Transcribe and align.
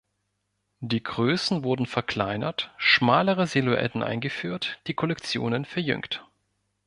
Die 0.79 1.03
Größen 1.03 1.63
wurden 1.63 1.85
verkleinert, 1.85 2.73
schmalere 2.77 3.45
Silhouetten 3.45 4.01
eingeführt, 4.01 4.79
die 4.87 4.95
Kollektionen 4.95 5.63
verjüngt. 5.63 6.25